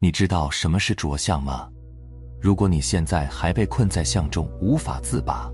[0.00, 1.68] 你知道什么是着相吗？
[2.40, 5.50] 如果你现在还被困在相中无法自拔，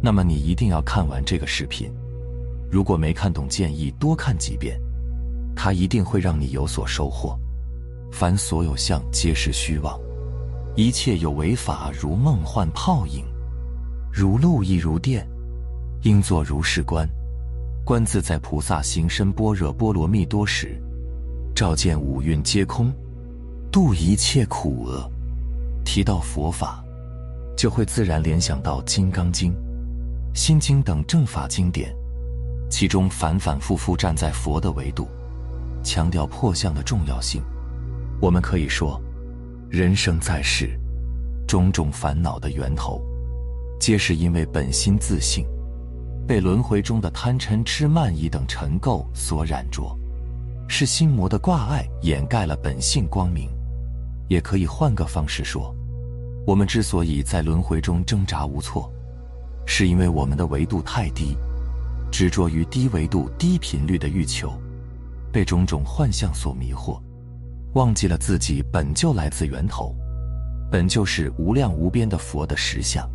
[0.00, 1.92] 那么你一定要看完这个视频。
[2.70, 4.80] 如果没看懂，建议多看几遍，
[5.56, 7.36] 它一定会让你有所收获。
[8.12, 9.98] 凡所有相，皆是虚妄；
[10.76, 13.24] 一切有为法，如梦幻泡影，
[14.12, 15.26] 如露亦如电，
[16.02, 17.08] 应作如是观。
[17.84, 20.80] 观自在菩萨行深般若波罗蜜多时，
[21.56, 22.92] 照见五蕴皆空，
[23.74, 25.10] 度一切苦厄。
[25.84, 26.80] 提到佛法，
[27.56, 29.50] 就会自然联想到《金刚经》
[30.32, 31.92] 《心经》等正法经典，
[32.70, 35.08] 其中反反复复站在佛的维度，
[35.82, 37.42] 强调破相的重要性。
[38.20, 39.02] 我们可以说，
[39.68, 40.78] 人生在世，
[41.44, 43.02] 种种烦恼的源头，
[43.80, 45.44] 皆是因为本心自性
[46.28, 49.98] 被轮回中的贪嗔痴慢疑等尘垢所染着，
[50.68, 53.50] 是心魔的挂碍掩盖了本性光明。
[54.28, 55.74] 也可以换个方式说，
[56.46, 58.92] 我们之所以在轮回中挣扎无措，
[59.66, 61.36] 是因为我们的维度太低，
[62.10, 64.52] 执着于低维度、低频率的欲求，
[65.32, 67.00] 被种种幻象所迷惑，
[67.74, 69.94] 忘记了自己本就来自源头，
[70.70, 73.08] 本就是无量无边的佛的实相。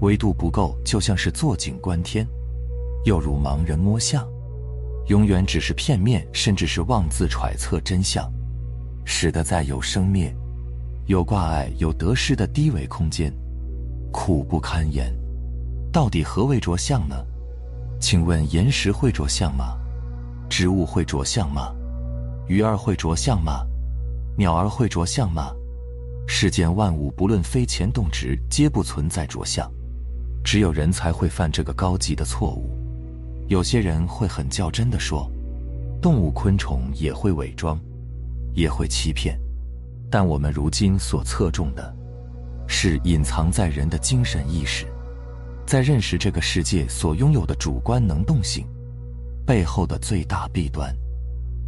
[0.00, 2.24] 维度不够，就像是坐井观天，
[3.04, 4.24] 又如盲人摸象，
[5.08, 8.30] 永远只是片面，甚至是妄自揣测真相。
[9.10, 10.32] 使得在有生灭、
[11.06, 13.32] 有挂碍、有得失的低维空间，
[14.12, 15.10] 苦不堪言。
[15.90, 17.16] 到底何为着相呢？
[17.98, 19.78] 请问岩石会着相吗？
[20.50, 21.74] 植物会着相吗？
[22.48, 23.66] 鱼儿会着相吗？
[24.36, 25.52] 鸟儿会着相吗？
[26.28, 29.68] 世间万物不论飞前动植，皆不存在着相。
[30.44, 32.70] 只有人才会犯这个高级的错误。
[33.48, 35.28] 有些人会很较真的说，
[36.02, 37.80] 动物昆虫也会伪装。
[38.58, 39.38] 也会欺骗，
[40.10, 41.94] 但我们如今所侧重的，
[42.66, 44.84] 是隐藏在人的精神意识，
[45.64, 48.66] 在认识这个世界所拥有的主观能动性
[49.46, 50.92] 背后的最大弊端。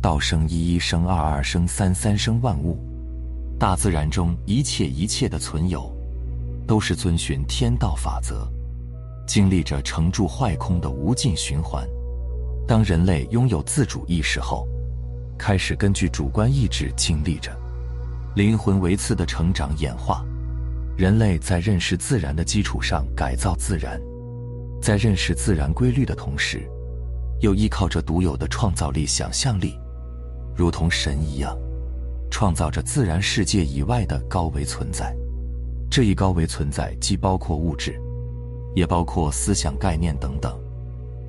[0.03, 2.77] 道生一，一生二，二生三，三生万物。
[3.57, 5.95] 大自然中一切一切的存有，
[6.67, 8.51] 都是遵循天道法则，
[9.29, 11.87] 经历着成住坏空的无尽循环。
[12.67, 14.67] 当人类拥有自主意识后，
[15.41, 17.51] 开始根据主观意志经历着
[18.37, 20.23] 灵魂维次的成长演化，
[20.99, 23.99] 人类在认识自然的基础上改造自然，
[24.83, 26.61] 在认识自然规律的同时，
[27.41, 29.75] 又依靠着独有的创造力、想象力，
[30.55, 31.57] 如同神一样，
[32.31, 35.17] 创造着自然世界以外的高维存在。
[35.91, 37.99] 这一高维存在既包括物质，
[38.77, 40.55] 也包括思想概念等等。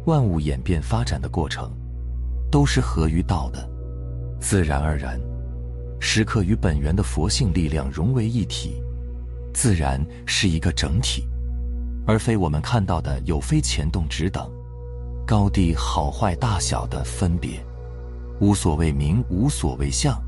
[0.06, 1.72] 万物演变发展的过程，
[2.52, 3.72] 都是合于道的。
[4.42, 5.22] 自然而然，
[6.00, 8.82] 时刻与本源的佛性力量融为一体，
[9.54, 11.28] 自然是一个整体，
[12.08, 14.52] 而非我们看到的有非前动止等
[15.28, 17.64] 高低好坏大小的分别。
[18.40, 20.20] 无所谓名，无所谓相，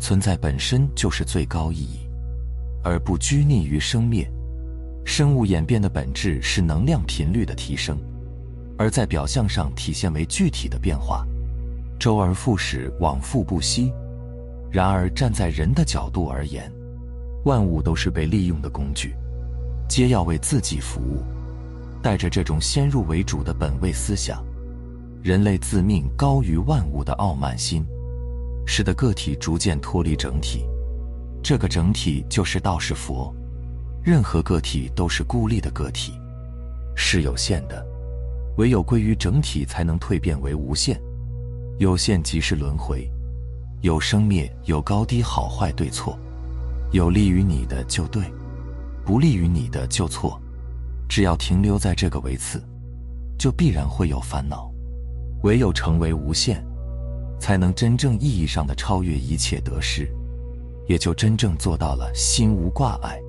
[0.00, 2.08] 存在本身就是最高意义，
[2.82, 4.26] 而不拘泥于生灭。
[5.04, 7.98] 生物演变的本质是能量频率的提升，
[8.78, 11.26] 而在表象上体现为具体的变化。
[11.98, 13.92] 周而复始，往复不息。
[14.70, 16.70] 然而，站在人的角度而言，
[17.44, 19.14] 万物都是被利用的工具，
[19.88, 21.22] 皆要为自己服务。
[22.02, 24.44] 带着这种先入为主的本位思想，
[25.22, 27.82] 人类自命高于万物的傲慢心，
[28.66, 30.66] 使得个体逐渐脱离整体。
[31.42, 33.34] 这个整体就是道是佛。
[34.02, 36.12] 任何个体都是孤立的个体，
[36.94, 37.86] 是有限的，
[38.58, 41.00] 唯有归于整体，才能蜕变为无限。
[41.78, 43.10] 有限即是轮回，
[43.80, 46.16] 有生灭，有高低好坏对错，
[46.92, 48.22] 有利于你的就对，
[49.04, 50.40] 不利于你的就错。
[51.08, 52.62] 只要停留在这个维次，
[53.36, 54.70] 就必然会有烦恼。
[55.42, 56.64] 唯有成为无限，
[57.40, 60.08] 才能真正意义上的超越一切得失，
[60.86, 63.20] 也就真正做到了心无挂碍，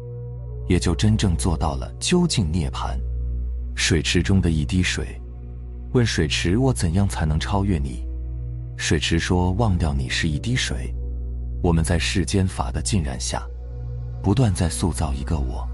[0.69, 2.95] 也就真正做到了究竟涅槃。
[3.75, 5.19] 水池中的一滴水，
[5.93, 8.04] 问水池：我怎样才能超越你？
[8.77, 10.93] 水池说：“忘掉你是一滴水。”
[11.63, 13.41] 我们在世间法的浸染下，
[14.21, 15.67] 不断在塑造一个我。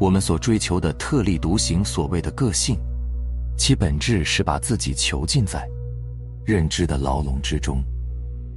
[0.00, 2.76] 我们所追求的特立独行，所谓的个性，
[3.56, 5.68] 其本质是把自己囚禁在
[6.44, 7.84] 认知的牢笼之中。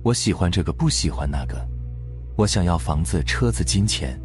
[0.01, 1.55] 我喜欢这个，不喜欢那个。
[2.35, 4.19] 我想要房子、车子、金钱。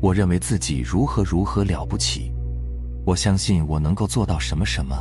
[0.00, 2.32] 我认为自己如何如何了不起。
[3.06, 4.94] 我相信我能够做到什么什么。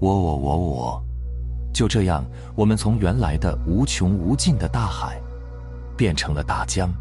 [0.00, 1.04] 我我我我。
[1.72, 2.24] 就这样，
[2.54, 5.20] 我们从原来的无穷无尽的大海，
[5.96, 6.92] 变成了大江，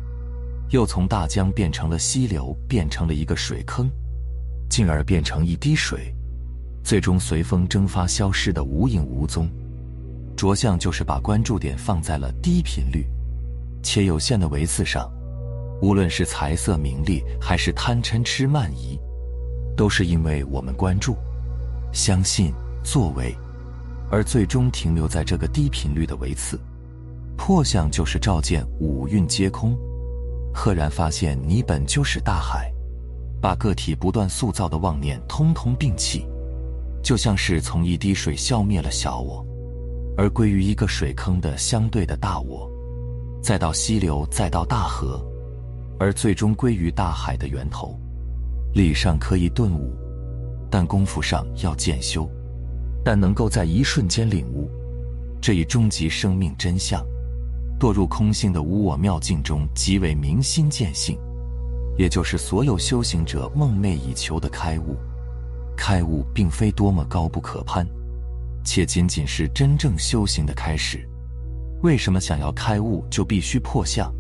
[0.70, 3.90] 又从大江变成了溪流，变成了一个水坑，
[4.70, 6.16] 进而变成一滴水，
[6.84, 9.50] 最终随风蒸发消失的无影无踪。
[10.38, 13.06] 着相就是把关注点放在了低频率
[13.84, 15.12] 且有限的维次上，
[15.82, 18.98] 无论是财色名利，还是贪嗔痴慢疑，
[19.76, 21.18] 都是因为我们关注、
[21.92, 22.54] 相信、
[22.84, 23.36] 作为，
[24.12, 26.60] 而最终停留在这个低频率的维次。
[27.38, 29.76] 破相就是照见五蕴皆空，
[30.54, 32.72] 赫然发现你本就是大海，
[33.42, 36.28] 把个体不断塑造的妄念通通摒弃，
[37.02, 39.44] 就像是从一滴水消灭了小我。
[40.18, 42.70] 而归于一个水坑的相对的大我，
[43.42, 45.26] 再到溪流，再到大河，
[45.98, 47.98] 而最终归于大海的源头。
[48.74, 49.96] 理上可以顿悟，
[50.70, 52.30] 但功夫上要渐修。
[53.04, 54.70] 但能够在一瞬间领悟
[55.42, 57.06] 这一终极生命真相，
[57.80, 61.18] 堕入空性的无我妙境中，即为明心见性，
[61.98, 64.96] 也就是所有修行者梦寐以求的开悟。
[65.76, 67.88] 开悟并非多么高不可攀。
[68.64, 71.04] 且仅仅是真正修行的开始。
[71.82, 74.14] 为什么想要开悟就必须破相？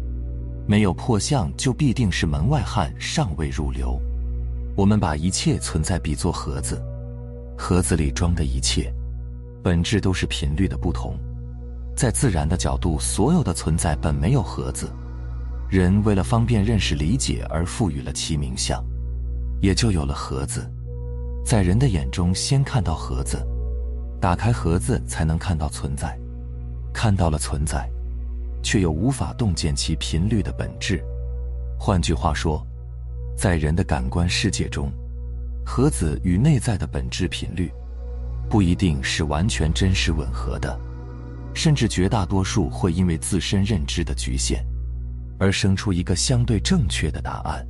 [0.68, 4.02] 没有破相就必定是门外汉，尚未入流。
[4.76, 6.82] 我们把一切存在比作盒子，
[7.62, 8.92] 盒子里装的一切，
[9.64, 11.16] 本质都是频率的不同。
[11.96, 14.92] 在自然的角度，所有的存在本没有盒子，
[15.70, 18.84] 人为了方便认识理解而赋予了其名相，
[19.62, 20.68] 也就有了盒子。
[21.46, 23.38] 在人的眼中，先看到盒子。
[24.20, 26.20] 打开盒子才能看到存在，
[26.92, 27.88] 看到了存在，
[28.64, 31.00] 却又无法洞见其频率的本质。
[31.80, 32.66] 换句话说，
[33.38, 34.92] 在人的感官世界中，
[35.74, 37.72] 盒子与内在的本质频率
[38.50, 40.78] 不一定是完全真实吻合的，
[41.54, 44.66] 甚至绝大多数会因为自身认知的局限
[45.40, 47.66] 而生出一个相对正确的答案，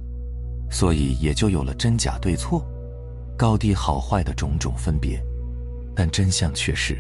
[0.72, 2.66] 所以也就有了真假对错、
[3.38, 5.24] 高低好坏的种种分别。
[5.96, 6.98] 但真相却是，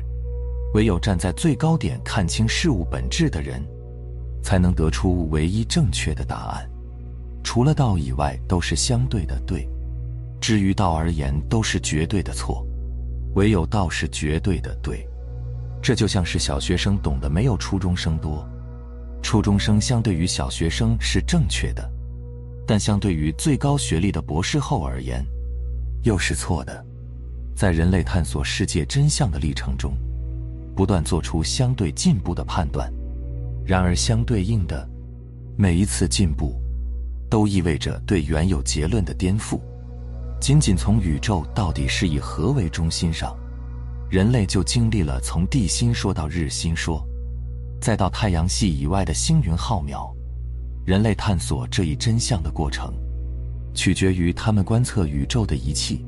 [0.75, 3.59] 唯有站在最高点看清事物本质的人，
[4.43, 6.69] 才能得出唯一正确的答案。
[7.43, 9.67] 除了道以外，都是相对的对；
[10.41, 12.65] 至于道而言，都是绝对的错。
[13.35, 15.07] 唯有道是绝对的对。
[15.81, 18.45] 这就像是小学生懂得没有初中生多，
[19.21, 21.89] 初中生相对于小学生是正确的，
[22.67, 25.25] 但相对于最高学历的博士后而言，
[26.03, 26.85] 又是错的。
[27.55, 29.93] 在人类探索世界真相的历程中，
[30.75, 32.91] 不断做出相对进步的判断。
[33.65, 34.87] 然而，相对应的
[35.55, 36.59] 每一次进步，
[37.29, 39.59] 都意味着对原有结论的颠覆。
[40.41, 43.37] 仅仅从宇宙到底是以何为中心上，
[44.09, 46.99] 人类就经历了从地心说到日心说，
[47.79, 50.11] 再到太阳系以外的星云浩渺。
[50.83, 52.91] 人类探索这一真相的过程，
[53.75, 56.03] 取决于他们观测宇宙的仪器。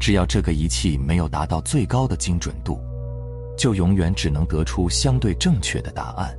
[0.00, 2.80] 只要这个仪器没有达到最高的精准度，
[3.56, 6.36] 就永远只能得出相对正确的答案。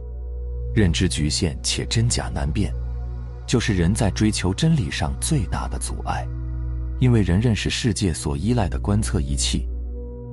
[0.76, 2.74] 认知局限且真假难辨，
[3.48, 6.28] 就是人在追求真理上最大的阻碍。
[7.04, 9.68] 因为人认识世界所依赖的观测仪器，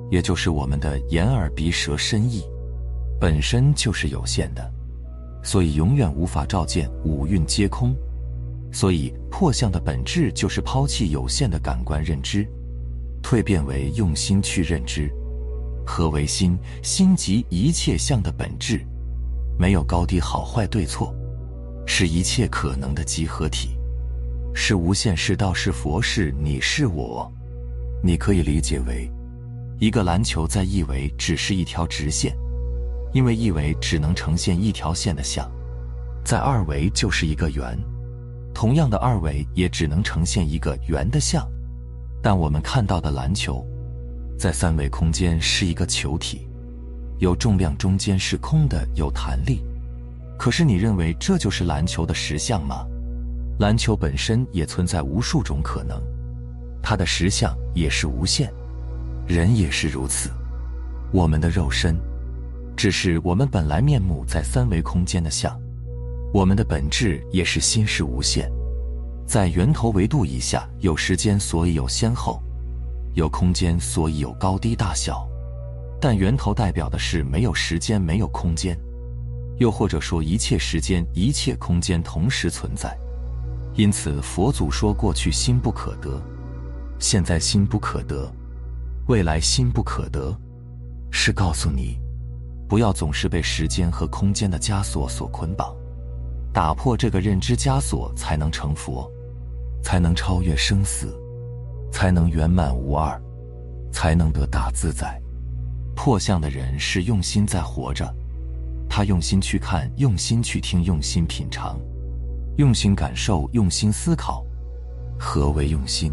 [0.08, 2.44] 也就是我们的眼耳鼻舌身意，
[3.18, 4.72] 本身就是有限的，
[5.42, 7.92] 所以永远无法照见五蕴皆空。
[8.70, 12.46] 所以破相的本质就是抛弃有限的感官认知。
[13.20, 15.10] 蜕变为用心去认知，
[15.84, 16.56] 何为心？
[16.84, 18.80] 心即一切相的本质，
[19.58, 21.12] 没有高低好坏对错，
[21.84, 23.70] 是一切可能的集合体，
[24.54, 27.30] 是无限，是道，是佛，是你是我。
[28.02, 29.10] 你可以理解为，
[29.78, 32.34] 一个篮球在一维只是一条直线，
[33.12, 35.50] 因为一维只能呈现一条线的像，
[36.24, 37.78] 在二维就是一个圆，
[38.54, 41.46] 同样的二维也只能呈现一个圆的像。
[42.22, 43.64] 但我们看到的篮球，
[44.38, 46.46] 在三维空间是一个球体，
[47.18, 49.62] 有重量，中间是空的，有弹力。
[50.38, 52.86] 可是你认为这就是篮球的实像吗？
[53.60, 56.00] 篮球本身也存在无数种可能，
[56.82, 58.50] 它的实相也是无限。
[59.28, 60.30] 人也是如此，
[61.12, 61.94] 我们的肉身，
[62.74, 65.54] 只是我们本来面目在三维空间的像，
[66.32, 68.50] 我们的本质也是心是无限。
[69.26, 72.40] 在源头维度以下，有时间，所以有先后；
[73.12, 75.28] 有空间，所以有高低大小。
[76.00, 78.74] 但源头代表的是没有时间，没有空间，
[79.58, 82.96] 又或者说一切时间、一切空间同时存在。
[83.74, 86.20] 因此，佛祖说：过去心不可得，
[86.98, 88.30] 现在心不可得，
[89.06, 90.36] 未来心不可得，
[91.10, 91.98] 是告诉你，
[92.68, 95.74] 不要总是被时间和空间的枷锁所捆绑。
[96.52, 99.08] 打破这个认知枷锁，才能成佛，
[99.82, 101.16] 才能超越生死，
[101.92, 103.20] 才能圆满无二，
[103.92, 105.20] 才能得大自在。
[105.94, 108.12] 破相的人是用心在活着，
[108.88, 111.78] 他用心去看，用心去听，用心品尝，
[112.56, 114.44] 用心感受，用心思考。
[115.18, 116.12] 何为用心？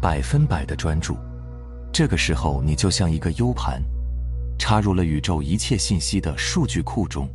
[0.00, 1.16] 百分百的专注。
[1.92, 3.82] 这个时候，你就像一个 U 盘，
[4.58, 7.28] 插入了宇宙一切信息的数据库中，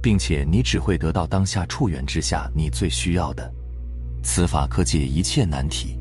[0.00, 3.52] 并且你只会得到当下触缘之下你最需要的。
[4.22, 5.98] 此法可解一切难题，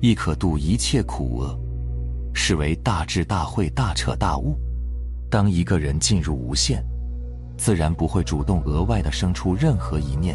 [0.00, 1.58] 亦可度一切苦厄。
[2.34, 4.58] 是为大智大慧大彻大悟。
[5.30, 6.82] 当一个人进入无限，
[7.58, 10.34] 自然不会主动额外的生出任何一念，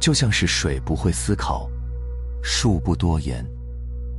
[0.00, 1.68] 就像是水不会思考，
[2.42, 3.44] 树不多言。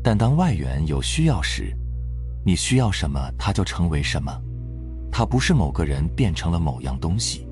[0.03, 1.75] 但当外缘有需要时，
[2.45, 4.31] 你需要什么，它就成为什么。
[5.11, 7.47] 它不是某个人变成了某样东西，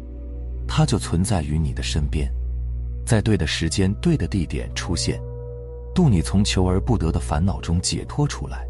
[0.67, 2.31] 它就存在于你的身边，
[3.05, 5.19] 在对的时间、对的地点出现，
[5.93, 8.65] 度你从求而不得的烦恼中解脱出来。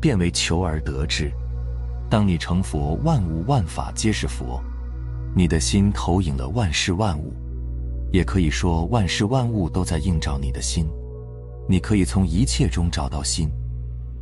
[0.00, 1.32] 变为求而得之。
[2.08, 4.62] 当你成佛，万物万法皆是佛，
[5.34, 7.32] 你的心投影了万事万物，
[8.16, 10.88] 也可以说万事万物都在映照你的心。
[11.68, 13.50] 你可以从一切中找到心，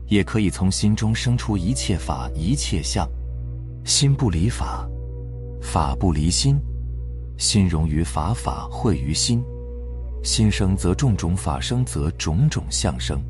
[0.08, 3.08] 也可以从心中生出一切法、一切相。
[3.84, 4.84] 心不离法，
[5.62, 6.58] 法不离心，
[7.38, 9.40] 心融于法，法汇于心。
[10.24, 13.22] 心生则种种法生，则种种相生。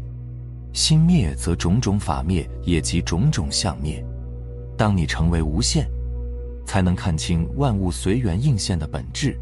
[0.72, 4.02] 心灭则种种法灭，也即种种相灭。
[4.78, 5.86] 当你成为无限，
[6.64, 9.38] 才能看清万物随缘应现的本质，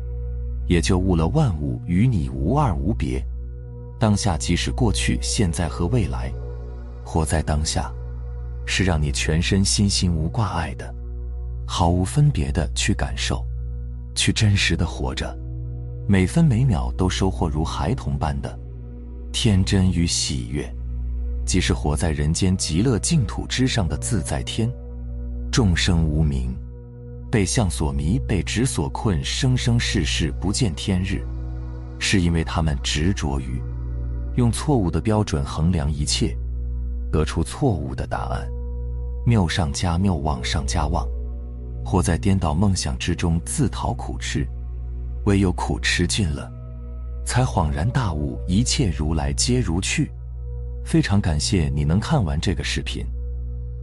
[0.66, 3.24] 也就悟了万物与你无二无别。
[3.98, 6.32] 当下即是过去、现在和未来，
[7.04, 7.92] 活在当下，
[8.66, 10.92] 是让你全身心心无挂碍的，
[11.66, 13.44] 毫无分别的去感受，
[14.14, 15.36] 去真实的活着，
[16.08, 18.58] 每分每秒都收获如孩童般的
[19.32, 20.68] 天真与喜悦。
[21.44, 24.70] 即是活在人间极乐净土之上的自在天，
[25.50, 26.56] 众生无名，
[27.32, 31.24] 被相所迷，被执所困，生生世世不见天日，
[31.98, 33.58] 是因为他们执着于
[34.36, 36.36] 用错误的标准衡量一切，
[37.10, 38.46] 得出错误的答案，
[39.24, 41.08] 谬上加谬，妄上加妄，
[41.82, 44.46] 活在颠倒梦想之中，自讨苦吃。
[45.24, 46.52] 唯有苦吃尽了，
[47.24, 50.10] 才恍然大悟，一切如来皆如去。
[50.84, 53.06] 非常感谢你能看完这个视频，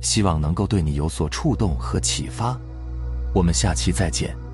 [0.02, 2.56] 希望能够对你有所触动和启发。
[3.34, 4.49] 我们下期再见。